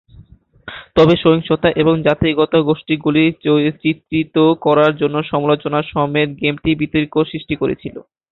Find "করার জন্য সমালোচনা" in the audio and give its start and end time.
4.65-5.79